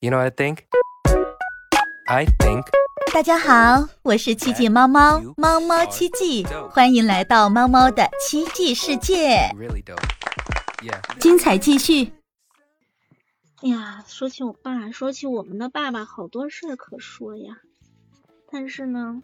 [0.00, 0.58] You know what I think?
[2.06, 2.64] I think
[3.12, 9.98] 大家好，我是奇迹猫猫，猫猫奇迹，欢迎来到猫猫的奇迹世界，really dope.
[10.84, 11.18] Yeah.
[11.18, 12.12] 精彩继续。
[13.56, 17.56] 哎呀，说起我爸，说起我们的爸爸，好多事儿可说呀。
[18.52, 19.20] 但是呢，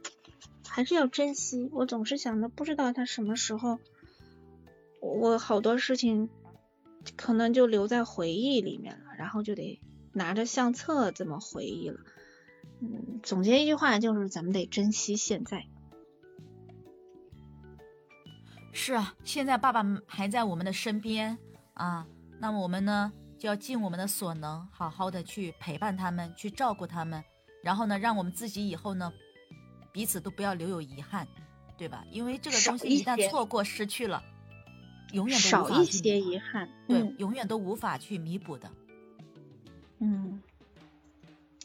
[0.66, 1.70] 还是要珍惜。
[1.72, 3.78] 我总是想着，不知道他什么时候，
[5.00, 6.28] 我好多事情
[7.14, 9.80] 可能就留在回忆里面了，然后就得
[10.14, 12.00] 拿着相册这么回忆了。
[12.80, 15.66] 嗯，总结一句话就是，咱们得珍惜现在。
[18.72, 21.38] 是啊，现在爸爸还在我们的身边
[21.74, 22.06] 啊，
[22.40, 27.22] 那么我们呢就要尽我们的所能，好好的去陪伴他们，去照顾他们，
[27.62, 29.12] 然后呢，让我们自己以后呢
[29.92, 31.26] 彼此都不要留有遗憾，
[31.78, 32.04] 对吧？
[32.10, 34.20] 因为这个东西一一旦错过、失去了，
[35.12, 36.68] 永远都少一无法去些遗憾。
[36.88, 38.68] 对，嗯永远都无法去弥补的。
[40.04, 40.42] 嗯。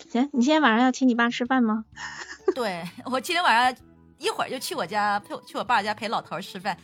[0.10, 1.86] 行，你今天晚上要请你爸吃饭吗？
[2.56, 3.86] 对我今天晚上
[4.18, 6.76] 一会儿就去我家陪我去我爸家陪老头儿吃饭，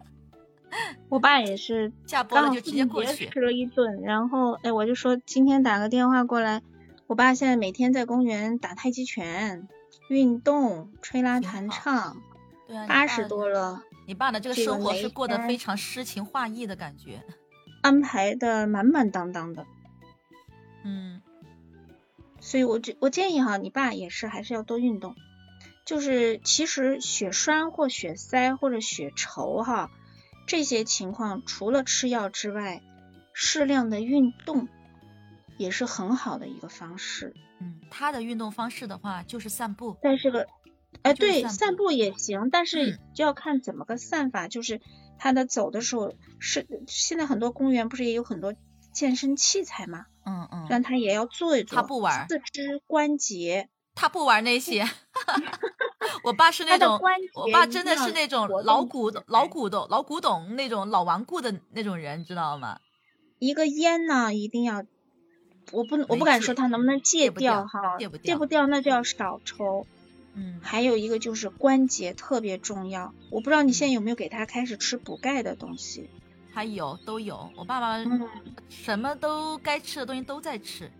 [1.10, 3.28] 我爸也是下播了就直接过去。
[3.28, 6.62] 吃了一顿，然后哎，我就说今天打个电话过来。
[7.08, 9.68] 我爸现在每天在公园打太极拳、
[10.08, 12.16] 运动、吹拉弹唱，
[12.68, 17.20] 对啊，你八十多了，你爸的这个生活是过得非常诗情画意的感觉。
[17.82, 19.66] 安排的满满当当的。
[20.84, 21.20] 嗯，
[22.40, 25.14] 所以我觉我建议哈，你爸也是还是要多运动。
[25.86, 29.90] 就是其实血栓或血塞或者血稠哈，
[30.46, 32.80] 这些情况除了吃药之外，
[33.32, 34.68] 适量的运动
[35.56, 37.34] 也是很好的一个方式。
[37.58, 39.96] 嗯，他的运动方式的话就是散步。
[40.00, 40.46] 但是个，
[41.02, 44.46] 哎，对，散步也行，但是嗯就要看怎么个散法。
[44.46, 44.80] 就是
[45.18, 48.54] 他的走的时候是，现在很多公园不是也有很多
[48.92, 51.76] 健身器材嘛，嗯嗯，让他也要做一做。
[51.76, 54.88] 他不玩四肢关节，他不玩那些。
[56.24, 57.00] 我爸是那种，
[57.34, 62.78] 我爸真的是那种老古老古董老古董那种老顽固的那种人，知道吗？
[63.38, 64.84] 一个烟呢一定要，
[65.72, 69.86] 我不我不敢说他能不能戒不掉哈，戒不戒不掉掉那就要少抽。
[70.34, 76.10] 嗯，还有一个就是关节特别重要，我不知道你现在有没有给他开始吃补钙的东西。
[76.60, 78.28] 还有都有，我爸爸嗯，
[78.68, 80.90] 什么都该吃的东西都在吃。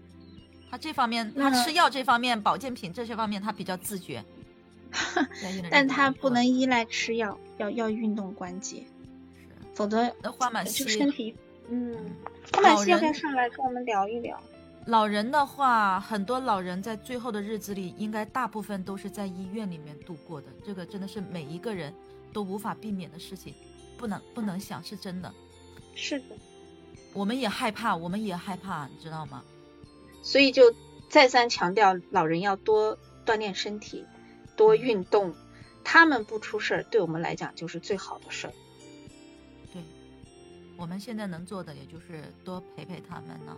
[0.71, 4.25] 他这方面，他吃药这方面，保健品这些方面，他比较自觉。
[5.71, 11.37] 但他不能依赖吃药，要要运动关节，是否则那花满就西身体，
[11.69, 11.95] 嗯，
[12.55, 14.41] 花满老西要不要上来跟我们聊一聊？
[14.87, 20.47] 老人的话，很多老人在最后的日子里，应该大部分都是在医院里面度过的。
[20.65, 21.93] 这个真的是每一个人
[22.33, 23.53] 都无法避免的事情，
[23.99, 25.31] 不能不能想，是真的。
[26.03, 26.25] 是的，
[27.13, 29.45] 我们也害怕，我们也害怕，你知道吗？
[30.23, 30.75] 所以就
[31.11, 32.97] 再三强调，老人要多
[33.27, 34.07] 锻炼身体，
[34.57, 35.35] 多运动，
[35.85, 38.53] 他们不出事儿，对我们来讲就是最好的事儿。
[39.75, 39.83] 对，
[40.79, 43.55] 我们现在能做的，也就是多陪陪他们呢。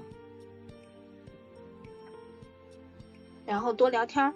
[3.47, 4.35] 然后多聊天儿，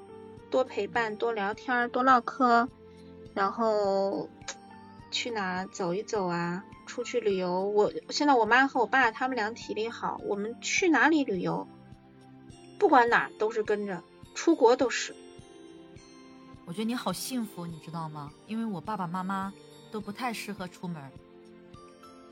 [0.48, 2.68] 多陪伴，多聊天儿，多唠嗑，
[3.34, 4.28] 然后
[5.10, 7.62] 去哪儿走一走啊，出去旅游。
[7.64, 11.66] 我现在我妈和我爸他们俩体力好，我们去哪里旅游，
[12.78, 14.02] 不管哪都是跟着，
[14.34, 15.14] 出国都是。
[16.64, 18.32] 我觉得你好幸福，你知道吗？
[18.46, 19.52] 因为我爸爸妈妈
[19.92, 21.02] 都不太适合出门，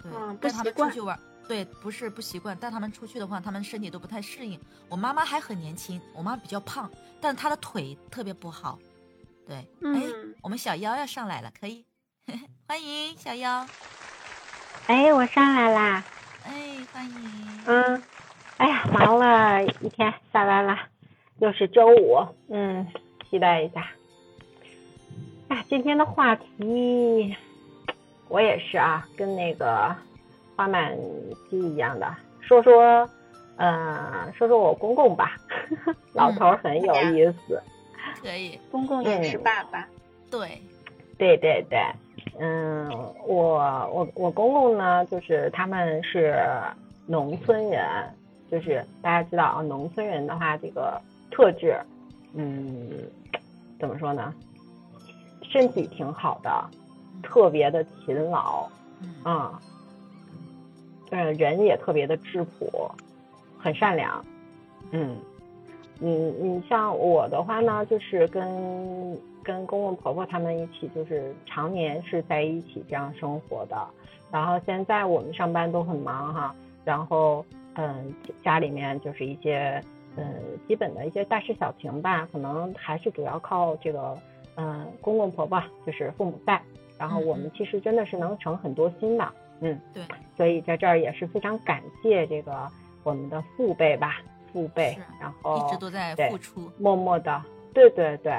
[0.03, 4.59] 对，嗯不带他习惯们出去玩，对，不是不习惯，带他们出去的话，他们身体都不太适应。
[4.89, 8.79] 我妈妈还很年轻，我妈比较胖，但她的腿特别不好。
[9.47, 11.87] 对，哎，嗯我们小妖要上来了，可以，
[12.67, 13.65] 欢迎小妖，
[14.87, 16.05] 哎，我上来啦。
[16.45, 16.53] 哎，
[16.93, 17.15] 欢迎，
[17.67, 18.03] 嗯，
[18.59, 20.79] 哎呀，忙了一天，下班了，
[21.39, 22.87] 又是周五，嗯，
[23.31, 23.87] 期待一下。
[25.49, 27.35] 哎，今天的话题，
[28.29, 29.95] 我也是啊，跟那个
[30.57, 30.97] 花满
[31.51, 33.09] 鸡一样的，说说，
[33.57, 35.37] 呃，说说我公公吧，
[36.13, 37.63] 老头很有意思。
[38.21, 39.43] 可以，公公也是嗯。
[39.43, 39.89] 爸爸，
[40.31, 40.61] 对，
[41.17, 41.81] 对对对，
[42.39, 42.89] 嗯，
[43.27, 43.59] 我
[43.93, 46.43] 我我公公呢，就是他们是
[47.07, 47.85] 农村人，
[48.51, 51.01] 就是大家知道啊，农村人的话，这个
[51.31, 51.79] 特质，
[52.35, 52.91] 嗯，
[53.79, 54.35] 怎么说呢？
[55.43, 56.51] 身体挺好的，
[57.23, 58.69] 特别的勤劳，
[59.01, 59.61] 嗯啊，
[61.11, 62.91] 嗯，人也特别的质朴，
[63.59, 64.25] 很善良，
[64.91, 65.17] 嗯，
[66.01, 73.77] 你你像我的话呢，就是跟跟公公婆婆他们一起，就是常年是在一起这样生活的。
[74.33, 76.53] 然后现在我们上班都很忙哈，
[76.85, 77.45] 然后
[77.75, 78.13] 嗯，
[78.43, 79.81] 家里面就是一些
[80.17, 80.25] 嗯
[80.67, 84.19] 基本的一些大事小情吧，可能还是主要靠这个
[84.57, 86.61] 嗯公公婆婆就是父母在，
[86.99, 89.29] 然后我们其实真的是能省很多心的，
[89.61, 90.03] 嗯，对，
[90.37, 92.67] 所以在这儿也是非常感谢这个
[93.05, 94.17] 我们的父辈吧，
[94.53, 96.69] 父辈，然后一直都在对付出。
[96.79, 97.41] 默默的，
[97.73, 98.33] 对对对，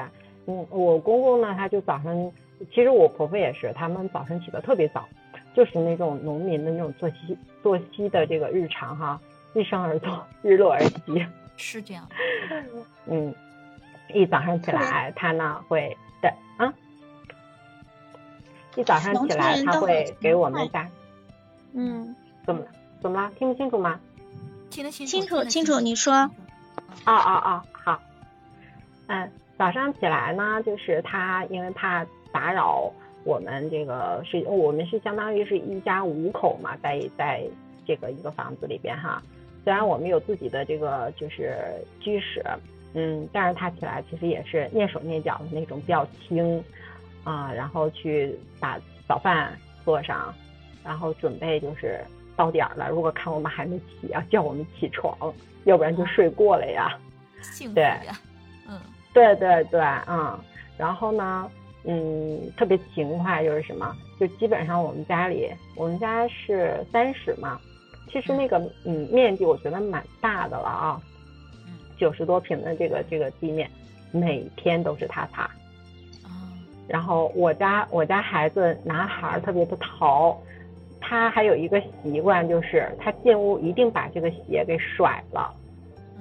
[0.46, 2.32] 嗯，我公公呢，他就早上，
[2.72, 5.08] 其实我婆婆也是，他们早上起得特别早，
[5.54, 9.20] 就是那种农民的那种作息作息的这个日常哈，
[9.52, 11.26] 日升而作，日落而息，
[11.56, 12.08] 是这样，
[13.06, 13.34] 嗯，
[14.14, 16.72] 一早上起来，他呢会对啊，
[18.76, 20.88] 一早上起来他会给我们家。
[21.72, 22.14] 嗯，
[22.46, 22.68] 怎么了？
[23.02, 23.30] 怎么了？
[23.38, 23.98] 听不清楚吗？
[24.70, 26.12] 听得清清楚，清楚你说。
[27.04, 28.00] 啊啊啊，好，
[29.08, 32.92] 嗯，早上起来呢，就是他因为怕打扰
[33.24, 37.42] 我们这个是，我们是相当于是一家五口嘛，在在
[37.86, 39.22] 这个一个房子里边哈。
[39.64, 41.56] 虽然我们有自己的这个就是
[41.98, 42.44] 居室，
[42.94, 46.62] 嗯，但是他起来其实也是蹑手蹑脚的那种，比较轻
[47.24, 48.78] 啊，然后去把
[49.08, 50.32] 早饭做上，
[50.84, 51.98] 然后准备就是
[52.36, 55.16] 到点儿了，如果看我们还没起，要叫我们起床，
[55.64, 56.96] 要不然就睡过了呀。
[57.40, 58.20] 幸福对呀，
[58.68, 58.78] 嗯
[59.16, 60.38] 对对对，嗯，
[60.76, 61.50] 然后呢，
[61.84, 67.58] 嗯，特别勤快，就是什么，就基本上我们家里，我们家是三室嘛，
[68.12, 71.00] 其实那个嗯面积我觉得蛮大的了啊，
[71.66, 71.72] 嗯。
[71.96, 73.70] 九十多平的这个这个地面，
[74.12, 75.44] 每天都是他擦。
[76.22, 76.52] 啊
[76.86, 80.38] 然后我家我家孩子男孩儿特别的淘，
[81.00, 85.65] 他还有一个习惯，就是他进屋一定把这个鞋给甩了，嗯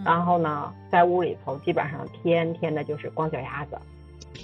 [0.04, 3.78] 然后呢，在屋里头基本上天天的就是光脚丫子，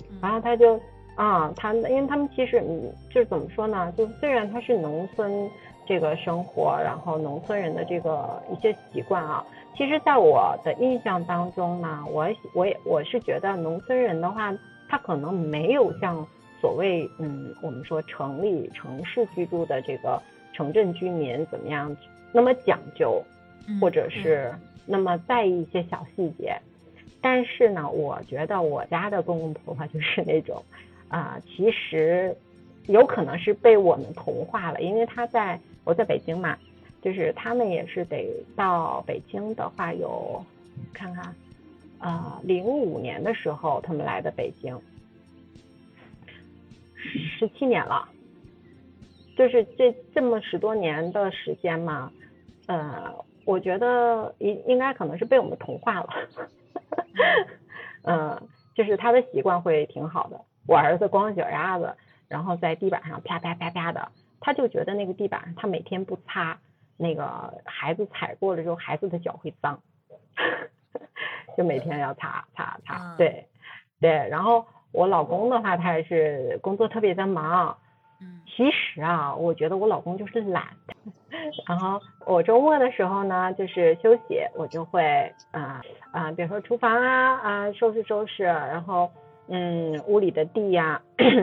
[0.10, 0.18] 嗯。
[0.22, 0.80] 然后他就
[1.16, 5.50] 啊，他因为他们其实嗯，就是怎么说呢，就虽然他是农村
[5.86, 9.44] 这个生活，然后农村人的这个一些习惯啊，
[9.76, 14.54] 其实在我的印象当中呢，我我也我是觉得农村人的话，
[14.88, 16.26] 他可能没有像
[16.62, 20.22] 所谓嗯我们说城里城市居住的这个
[20.54, 21.96] 城镇居民怎么样
[22.32, 23.22] 那么讲究，
[23.68, 24.54] 嗯或者是
[24.86, 26.60] 那么在意一些小细节。
[27.24, 30.64] 但是呢，我觉得我家的公公婆婆就是那种，
[31.08, 32.36] 啊、其实
[32.88, 36.58] 有可能是被我们同化了，因为他在我在北京嘛，
[37.00, 40.44] 就是他们也是得到北京的话有
[40.92, 41.36] 看看，
[42.00, 44.76] 啊，零五年的时候他们来的北京，
[46.96, 48.10] 十七年了，
[49.38, 52.12] 就是这这么十多年的时间嘛，
[52.66, 53.14] 呃，
[53.46, 56.10] 我觉得应应该可能是被我们同化了，
[58.04, 60.40] 嗯，就是他的习惯会挺好的。
[60.68, 61.96] 我儿子光脚丫子，
[62.28, 66.60] 然后在地板上啪啪啪啪的，他就觉得那个地板他每天不擦，
[66.98, 69.82] 那个孩子踩过了之后，孩子的脚会脏，
[71.58, 73.48] 就每天要擦擦擦，嗯对
[74.00, 74.12] 对。
[74.30, 77.78] 然后我老公的话，他也是工作特别的忙，
[78.22, 80.68] 嗯其实啊，我觉得我老公就是懒。
[81.68, 89.10] 然后我周末的时候呢，就是休息，我就会啊啊、比如说厨房啊啊、收拾收拾，然后
[89.48, 91.02] 嗯屋里的地呀、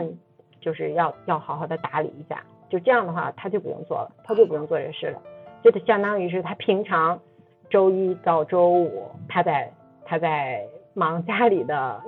[0.61, 2.43] 就是要要好好的打理一下。
[2.69, 5.21] 就这样的话，他就不用做了，他就不用做这事了，
[5.63, 7.19] 就相当于是他平常
[7.69, 9.71] 周一到周五他在
[10.05, 10.63] 他在
[10.93, 12.01] 忙家里的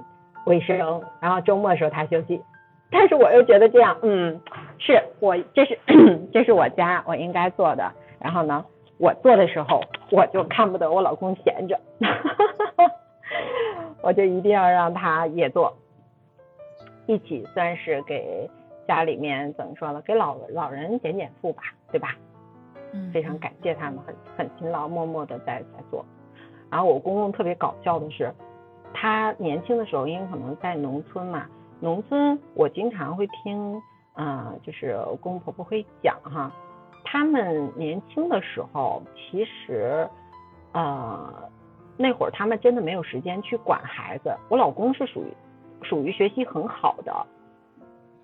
[0.46, 2.42] 卫生，然后周末的时候他休息。
[2.91, 4.41] 但是我又觉得这样，嗯，
[4.77, 5.79] 是我这是
[6.33, 7.91] 这是我家我应该做的。
[8.19, 8.65] 然后呢，
[8.98, 9.81] 我做的时候
[10.12, 11.79] 我就看不得我老公闲着，
[14.03, 15.75] 我就一定要让他也做，
[17.07, 18.50] 一起算是给
[18.88, 22.15] 家里面怎么说呢，给老老人减减负吧，对吧？
[22.93, 26.05] 嗯，非常感谢他们，很很勤劳，默默的在在做。
[26.69, 28.31] 然后我公公特别搞笑的是，
[28.93, 31.45] 他年轻的时候，因为可能在农村嘛，
[31.82, 33.82] 农村我经常会听，
[34.14, 36.52] 啊、就是公公婆婆会讲哈，
[37.04, 40.08] 他们年轻的时候，其实，
[40.74, 41.50] 呃，
[41.98, 44.38] 那会儿他们真的没有时间去管孩子。
[44.48, 45.34] 我老公是属于
[45.82, 47.26] 属于学习很好的，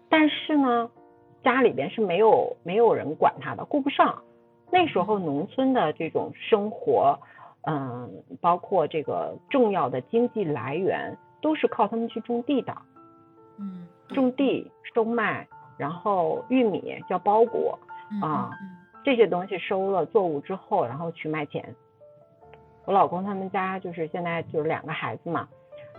[0.07, 0.89] 但是呢，
[1.43, 4.21] 家里边是没有没有人管他的，顾不上。
[4.69, 7.17] 那时候农村的这种生活，
[7.65, 12.75] 嗯，包括这个重要的经济来源，都是靠他们去种地的，
[13.59, 15.47] 嗯种地收麦，
[15.77, 17.77] 然后玉米叫包谷，
[18.11, 18.69] 嗯啊嗯
[19.03, 21.75] 这些东西收了作物之后，然后去卖钱。
[22.85, 25.47] 我老公他们家就是现在就是两个孩子嘛，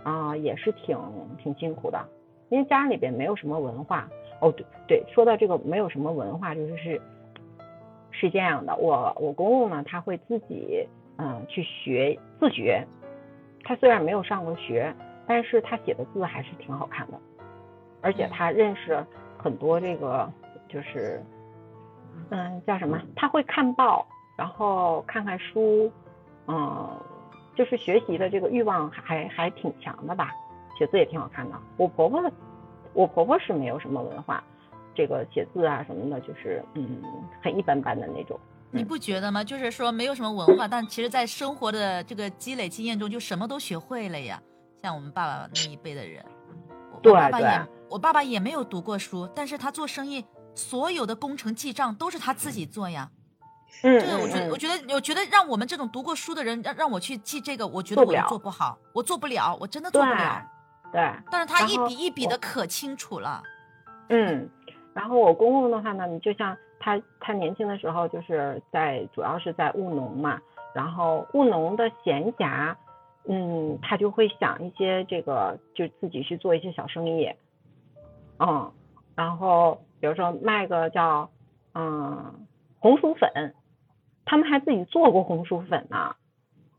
[0.03, 0.97] 啊、也是挺
[1.37, 2.03] 挺辛苦的，
[2.49, 4.09] 因为家里边没有什么文化。
[4.41, 7.01] 哦，对对，说到这个没有什么文化，就是是
[8.09, 10.87] 是这样的，我我公公呢，他会自己
[11.17, 12.87] 嗯、呃去学自学，
[13.63, 14.95] 他虽然没有上过学，
[15.27, 17.19] 但是他写的字还是挺好看的，
[18.01, 19.05] 而且他认识
[19.37, 20.31] 很多这个
[20.67, 21.23] 就是，
[22.29, 22.99] 嗯，叫什么？
[23.15, 24.05] 他会看报，
[24.37, 25.91] 然后看看书，
[26.47, 26.89] 嗯，
[27.55, 30.31] 就是学习的这个欲望还还挺强的吧，
[30.77, 31.55] 写字也挺好看的。
[31.77, 32.23] 我婆婆，
[32.93, 34.43] 我婆婆是没有什么文化，
[34.95, 37.01] 这个写字啊什么的，就是嗯
[37.41, 38.39] 很一般般的那种。
[38.71, 39.43] 你不觉得吗？
[39.43, 44.39] 就是说没有什么文化，但其实在生活的这个积累经验中，就什么都学会了呀。
[44.83, 46.23] 像我们爸爸那一辈的人，
[46.93, 47.51] 我对我爸爸也对
[47.89, 53.09] 我爸爸也没有读过书，但是他做生意，所有的工程记账都是他自己做呀。
[53.83, 60.41] 嗯这个我觉得，嗯我觉得，我觉得让我们这种读过书的人，让让我去记这个，我觉得我也做不了做不好，我做不了，我真的做不了。
[60.91, 63.41] 对，但是他一笔一笔的可清楚了。
[64.09, 64.49] 嗯，
[64.93, 70.39] 然后我公公的话呢，你就像他他年轻的时候就是在主要是在务农嘛，
[70.73, 72.75] 然后务农的闲暇，
[73.25, 77.31] 嗯，他就会想一些这个就自己去做一些小生意，
[78.39, 78.71] 嗯，
[79.15, 81.29] 然后比如说卖个叫
[81.73, 82.47] 嗯
[82.79, 83.53] 红薯粉，
[84.25, 86.15] 他们还自己做过红薯粉呢。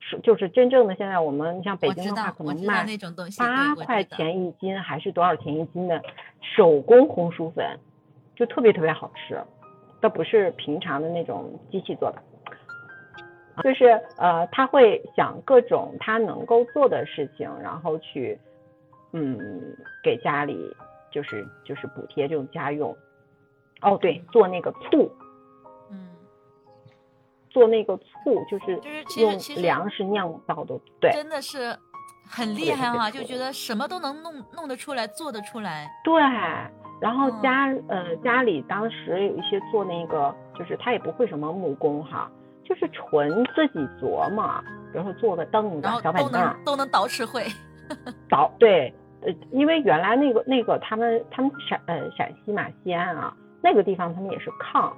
[0.02, 2.87] 是，就是真正的现在我们，你像北京的话，可能卖
[3.38, 4.02] 八块。
[4.02, 6.02] 钱一斤还是多少钱一斤的
[6.40, 7.79] 手工红薯粉，
[8.35, 9.38] 就特别特别好吃，
[10.00, 12.23] 倒不是平常的那种机器做的。
[13.62, 18.38] 就是呃，他会想各种他能够做的事情，然后去
[19.12, 19.38] 嗯
[20.02, 20.75] 给家里
[21.11, 22.97] 就是就是补贴这种家用。
[23.83, 25.11] 哦，对，做那个醋，
[25.90, 26.09] 嗯，
[27.49, 31.75] 做那个醋就是就是其实用其实粮食酿造的，对真的是
[32.29, 35.90] 很厉害哈，就觉得什么都能弄弄得出来，做得出来。
[36.05, 36.21] 对，
[37.00, 42.31] 然后嗯家、呃家里当时有一些做那个，就是他也不会什么木工哈，
[42.62, 44.62] 就是纯自己琢磨，
[44.93, 47.47] 比如说做个凳子小板凳，都能都能捯饬会。
[48.29, 54.93] 倒对，呃，因为原来那个那个他们他们陕呃陕西嘛西安啊那个地方他们也是炕，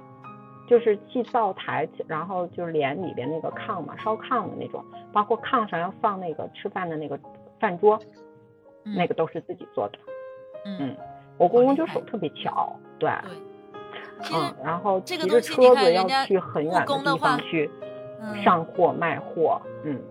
[0.69, 7.19] 就是砌灶台，然后就是连里边那个炕嘛烧炕的那种，包括炕上要放那个吃饭的那个
[7.59, 7.99] 饭桌，
[8.85, 9.99] 嗯、那个都是自己做的。
[10.65, 10.97] 嗯嗯，
[11.37, 13.09] 我公公就手特别巧，对。
[13.09, 13.31] 对。
[14.31, 17.69] 嗯，然后这个骑着车子要去很远的地方去
[18.21, 20.01] 嗯上货卖货，嗯，嗯，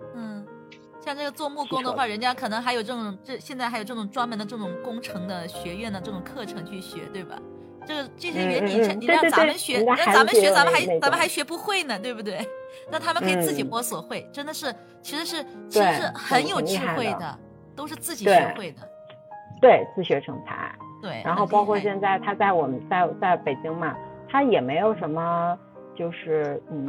[1.05, 7.37] 像这个做木工的话，人家可能还有这种这现在还有这种专门的这种工程的学院的这种课程去学，对吧？
[7.85, 12.39] 这个这些嗯原理，你让咱们学，人家让咱们学，咱们还咱们还学不会呢，对不对？
[12.89, 17.39] 那他们可以自己嗯摸索会，真的是，其实是其实是很有智慧的，
[17.75, 18.89] 都是自己学会的。
[19.61, 20.73] 对，自学成才。
[21.03, 23.97] 对，然后包括现在他在我们在在北京嘛，
[24.29, 25.59] 他也没有什么
[25.95, 26.87] 就是嗯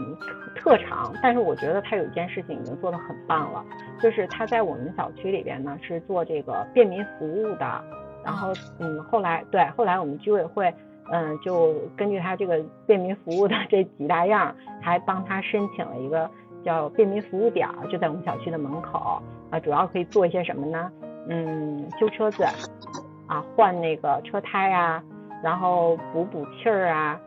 [0.56, 3.64] 特长，但是我觉得他有一件事情已经做得很棒了，
[4.02, 7.84] 就是他在我们小区里边呢是做这个便民服务的，
[8.24, 10.74] 然后嗯后来对后来我们居委会。
[11.12, 16.32] 嗯，就根据他这个便民服务的这几大样，还帮他申请了一个
[16.64, 20.90] 叫便民服务点儿，就在我们小区的门口啊，主要可以做一些什么呢？
[21.28, 22.46] 嗯，修车子，
[23.28, 25.04] 啊，换那个车胎啊，
[25.44, 27.20] 然后补补气儿啊，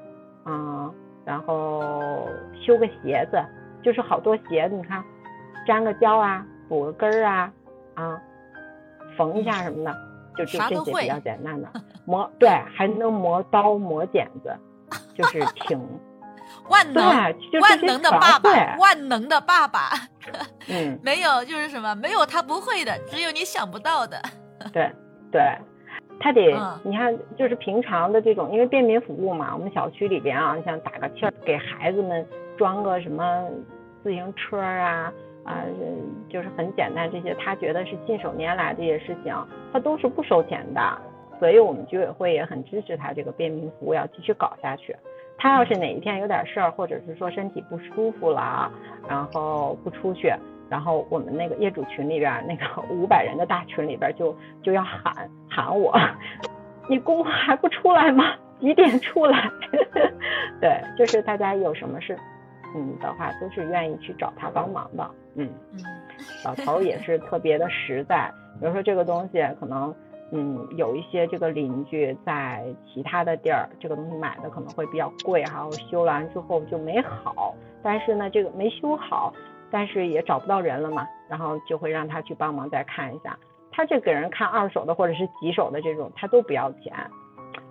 [0.47, 0.91] 嗯，
[1.27, 2.29] 然后
[2.65, 3.45] 修个鞋子，
[3.83, 5.03] 就是好多鞋子，你看，
[5.67, 7.53] 粘个胶啊，补个跟儿啊，
[7.95, 8.23] 啊，
[9.19, 9.93] 缝一下什么的，
[10.39, 11.69] 就就这些比较简单的。
[12.05, 14.57] 磨对，还能磨刀磨剪子，
[15.15, 15.77] 就是挺
[16.71, 19.91] 万能对，就万能的爸爸，万能的爸爸，
[20.69, 24.23] 嗯， 没有就是什么，没有他不会的，只有你想不到的。
[24.73, 24.89] 对
[25.33, 25.43] 对，
[26.19, 33.45] 他得、嗯你看，就是平常的这种，因为便民服务嘛，我们小区里边啊，像打个气儿，给孩子们装个什么
[34.03, 35.13] 自行车啊
[35.45, 35.73] 啊、呃
[36.29, 39.35] 就是很简单这些，他觉得是信手拈来这些事情，
[39.73, 40.81] 他都是不收钱的，
[41.39, 44.97] 所以我们居委会也很支持他这个便民服务要继续搞下去。
[45.39, 48.73] 他要是哪一天有点事儿，或者是说身体不舒服了，
[49.07, 50.33] 然后不出去，
[50.69, 55.97] 然后我们那个业主群里边儿那个 五百人的大群里边儿就就要喊喊我，
[56.89, 58.35] 你公公还不出来吗？
[58.61, 59.51] 几点出来？
[60.61, 62.19] 对，就是大家有什么事，
[62.75, 65.11] 嗯的话，都是愿意去找他帮忙的。
[65.35, 65.81] 嗯，嗯，
[66.45, 68.33] 老头儿也是特别的实在。
[68.59, 69.95] 比如说这个东西可能，
[70.33, 79.31] 嗯，有一些这个邻居在其他的地儿，这个东西买的可能会比较贵哈，我修完之后就没好，但是呢，这个没修好，
[79.71, 83.39] 但是也找不到人了嘛，然后就会让他去帮忙再看一下。
[83.73, 86.95] 他这给人看二手的或者是几手的这种，他都不要钱，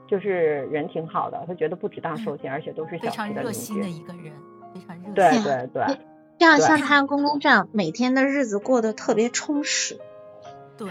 [0.08, 3.90] 就是人挺好的，他觉得不值当收钱，而且都是非小区的邻常热心的。
[3.90, 4.34] 一个人，
[4.74, 5.44] 非常热心。
[5.44, 5.98] 对对对，
[6.38, 10.00] 这样像他公公这样，每天的日子过得特别充实，
[10.78, 10.90] 对，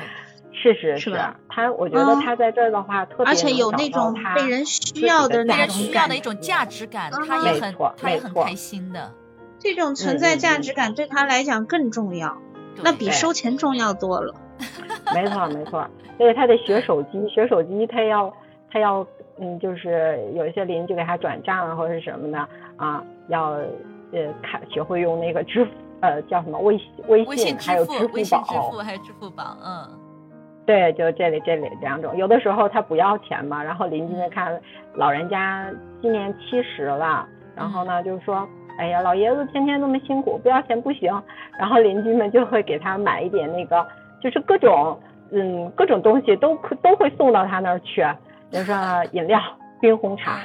[0.52, 9.12] 是是是吧他我觉得嗯他在这儿的话，特别而且有那种被人需要的被人需要的一种价值感，嗯他也很没错他也没错很开心的。
[9.64, 12.36] 这种存在价值感对他来讲更重要，
[12.82, 14.34] 那比收钱重要多了。
[15.14, 18.32] 没错没错，所以他得学手机，学手机他要
[18.70, 19.04] 他要
[19.40, 23.52] 嗯，就是有一些邻居给他转账啊或者是什么的啊，要
[24.12, 29.88] 呃看学会用那个支付呃叫什么微信微微信还有支，支付宝信支付，还有支付宝，嗯，
[30.66, 34.60] 对，就这里这里两种，有的时候他不要钱嘛，然后邻居们看
[34.94, 35.68] 老人家
[36.00, 41.22] 今年七十了，然后呢就是说，哎呀，老爷子天天那么辛苦，不要钱不行，
[41.58, 43.86] 然后邻居们就会给他买一点那个，
[44.20, 44.98] 就是各种
[45.30, 48.04] 嗯各种东西都可都会送到他那儿去，
[48.50, 48.74] 比如说
[49.12, 49.40] 饮料、
[49.80, 50.40] 冰红茶，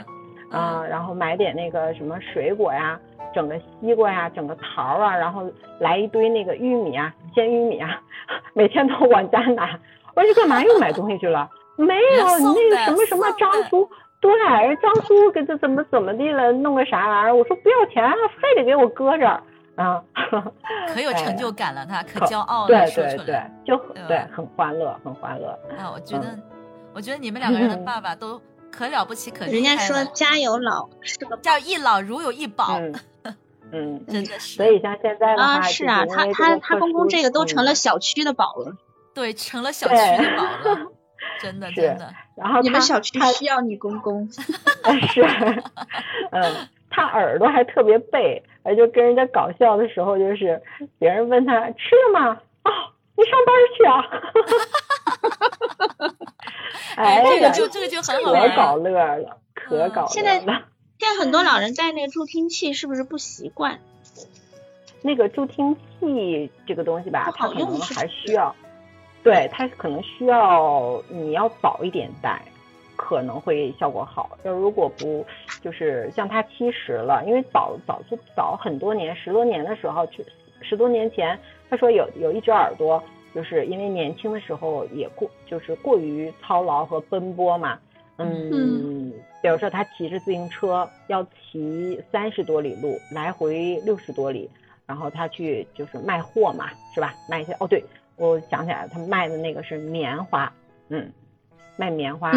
[0.52, 3.00] 啊、然后买点那个什么水果呀，
[3.34, 5.44] 整个西瓜呀，整个桃儿啊，然后
[5.80, 8.00] 来一堆那个玉米啊，鲜玉米啊，
[8.54, 9.80] 每天都往家拿。
[10.16, 11.50] 我说这干嘛又买东西去了？
[11.78, 13.90] 没有，你那个什么什么张叔，
[14.22, 14.32] 对，
[14.82, 17.36] 张叔给他怎么怎么地了，弄个啥玩意儿？
[17.36, 19.42] 我说不要钱啊，非得给我搁这儿
[19.76, 20.04] 啊。
[20.94, 25.48] 可有 成就感了，他可可骄傲了，说对对出来。，就对对，很欢乐，很欢乐。
[25.78, 26.44] 啊，我觉得，嗯
[26.94, 32.94] 我觉得你们两个人的爸爸都可了不起，可人家说家有老是个叫一老如有一宝， 嗯
[33.72, 34.58] 嗯，真的是。
[34.58, 38.76] 所以像现在的话，啊，是啊，他他他公公这个都成了嗯小区的宝了。
[39.14, 40.88] 对，成了小区的宝了，
[41.42, 42.14] 真的是真的。
[42.36, 45.22] 然后你们小区他需要你公公， 是，
[46.32, 50.62] 嗯，他耳朵还特别背，而就跟人家搞笑的时候，就是
[50.98, 52.42] 别人问他吃了吗？
[52.64, 52.72] 哦，
[53.16, 54.04] 你上班去啊？
[56.96, 60.08] 哎这个，就这个就很好玩可搞乐了，可嗯搞乐了。
[60.10, 60.46] 现在现
[61.00, 63.80] 在很多老人戴那个助听器是不是不习惯？
[65.02, 68.54] 那个助听器这个东西吧，不它可能还需要，
[69.24, 72.42] 对，它可能需要你要早一点戴，
[72.96, 74.38] 可能会效果好。
[74.44, 75.26] 要如果不，
[75.62, 80.26] 就是像他七十了，因为早早就早很多年，十多年的时候，去
[80.62, 81.38] 十多年前，
[81.70, 83.04] 他说有有一只耳朵，
[83.36, 87.78] 就是因为年轻的时候也过，就是过于操劳和奔波嘛。
[88.18, 94.50] 嗯，比如说他骑着自行车要骑三十多里路，来回六十多里，
[94.86, 97.16] 然后他去就是卖货嘛，是吧？
[97.30, 97.82] 卖一些哦，对，
[98.20, 100.52] 我想起来，他卖的那个是棉花，
[100.90, 101.12] 嗯，
[101.78, 102.32] 卖棉花，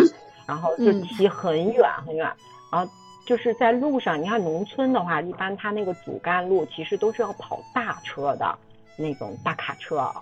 [0.46, 2.32] 然后就嗯骑很远很远，
[2.70, 2.90] 然后
[3.26, 8.56] 就是在路上，你看农村的话，一般他那个主干路其实都是要跑大车的
[8.96, 10.14] 那种大卡车啊。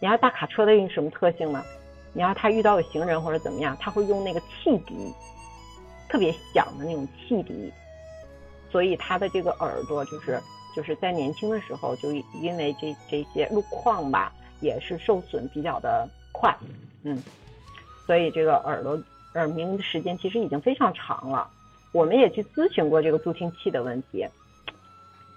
[0.00, 1.64] 你要大卡车的有什么特性呢？
[2.12, 5.12] 你要他遇到有行人或者怎么样，他会用那个汽笛，
[6.08, 7.72] 特别响的那种汽笛，
[8.70, 10.40] 所以他的这个耳朵就是
[10.76, 16.54] 就是在年轻的时候就因为这这些路况吧，也是受损比较的快，
[17.02, 17.22] 嗯，
[18.06, 19.00] 所以这个耳朵
[19.34, 21.48] 耳鸣的时间其实已经非常长了。
[21.92, 24.26] 我们也去咨询过这个助听器的问题，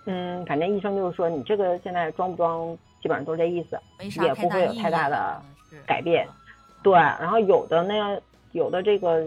[0.05, 5.41] 嗯，反正医生就是说你这个现在装不装，基本上都是这意思，没啥也不会有太大的
[5.85, 6.27] 改变。
[6.83, 8.19] 对，然后有的呢，
[8.51, 9.23] 有的这个，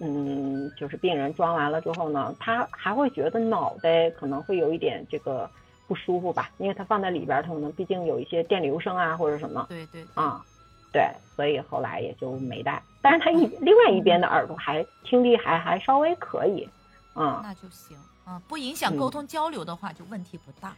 [0.00, 5.48] 嗯，就是病人装完了之后呢，他还会觉得脑袋可能会有一点这个
[5.86, 10.44] 不舒服吧，因为它放在里边儿，他可能毕竟有一些电流声啊或者什么对对对啊，
[10.92, 12.82] 对，所以后来也就没戴。
[13.00, 16.68] 但是它一另外一边的耳朵还听力还还稍微可以，
[17.14, 20.74] 嗯，那就行啊，不影响沟通交流的话，就问题不大。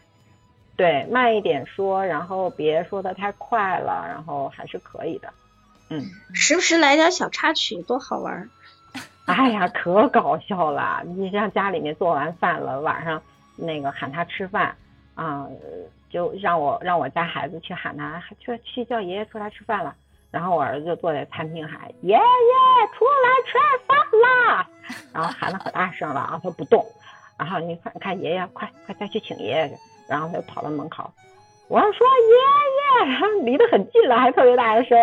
[0.76, 5.32] 对，慢一点说，然后别说的太快了，然后还是可以的。
[5.88, 8.48] 嗯，时不时来点小插曲，多好玩儿！
[9.26, 11.02] 哎呀，可搞笑了！
[11.04, 13.20] 你像家里面做完饭了，晚上
[13.56, 14.76] 那个喊他吃饭
[15.18, 15.48] 啊、
[16.08, 19.92] 就让我让我家孩子去喊他去去叫爷爷出来吃饭了。
[20.30, 22.18] 然后我儿子坐在餐厅喊爷爷
[22.94, 24.68] 出来吃饭啦，
[25.12, 26.84] 然后喊的可大声了啊，他不动。
[27.36, 29.74] 然后你看看爷爷，快快再去请爷爷去。
[30.06, 31.10] 然后他就跑到门口，
[31.66, 32.06] 我说
[33.02, 34.96] 爷爷，离得很近了，还特别大的声。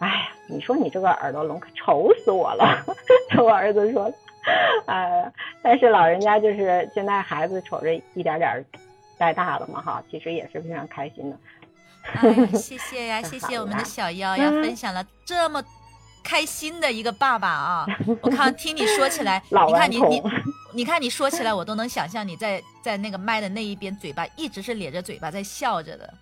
[0.00, 2.84] 哎呀，你说你这个耳朵聋可愁死我了，
[3.38, 4.12] 我儿子说，
[4.86, 8.62] 哎，但是老人家就是现在孩子瞅着一点点
[9.18, 11.38] 带大了嘛哈，其实也是非常开心的。
[12.02, 15.62] 哎呀，谢谢呀， 谢谢我们的小妖呀，嗯分享了这么
[16.22, 17.86] 开心的一个爸爸啊！
[18.22, 20.22] 我看听你说起来，你看你你
[20.72, 26.14] 你看你说起来，我都能想象你在在那个麦的那一边，嘴巴一直是咧着嘴巴在笑着的，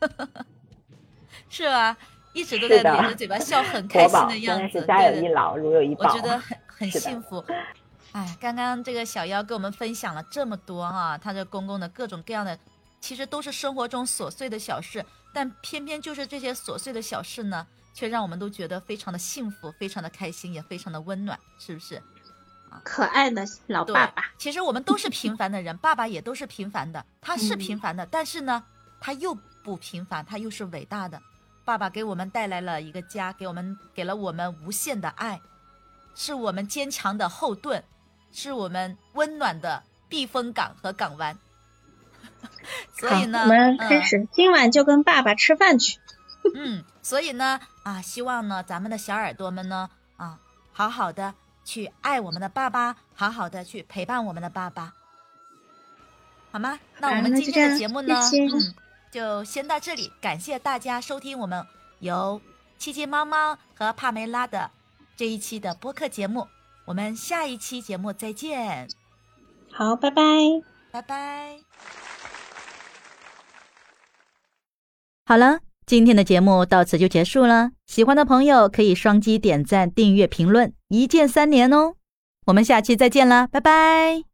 [1.48, 1.96] 是吧？
[2.34, 4.62] 一直都在咧着嘴巴笑，很开心的样子。
[4.62, 6.10] 真的是家对的有一老，如有一宝。
[6.10, 7.44] 我觉得很很幸福。
[8.12, 12.58] 哎，刚刚这个小妖跟我们分享了这么多哈、他这公公的各种各样的
[13.00, 22.02] 其实都是生活中琐碎的小事，但偏偏就是这些琐碎的小事呢，却让我们都觉得非常的幸福，非常的开心，也非常的温暖，是不是？
[22.84, 28.64] 可爱的老爸爸，其实我们都是平凡的人，爸爸也都是平凡的，他是平凡的，但是呢，
[29.00, 31.20] 他又不平凡，他又是伟大的。
[31.64, 35.40] 爸爸给我们带来了一个家，给我们给了我们无限的爱，
[36.14, 37.84] 是我们坚强的后盾，
[38.32, 41.38] 是我们温暖的避风港和港湾。
[42.98, 45.98] 所以呢，我们嗯开始，今晚就跟爸爸吃饭去。
[46.54, 50.38] 嗯，所以呢，啊，希望呢，咱们的小耳朵们呢，啊，
[50.72, 54.92] 好好的去爱我们的爸爸，好好的去陪伴我们的爸爸，
[56.50, 56.78] 好吗？
[56.98, 58.74] 那我们今天的节目呢，谢谢嗯，
[59.10, 61.64] 就先到这里，感谢大家收听我们
[62.00, 62.40] 由
[62.78, 64.70] 七七猫猫和帕梅拉的
[65.16, 66.48] 这一期的播客节目，
[66.84, 68.88] 我们下一期节目再见，
[69.70, 70.22] 好，拜拜。
[70.90, 71.56] 拜拜。
[75.24, 77.70] 好了，今天的节目到此就结束了。
[77.86, 81.94] 喜欢的朋友可以双击点赞、订阅、评论，一键三连哦。
[82.46, 84.31] 我们下期再见啦，拜拜。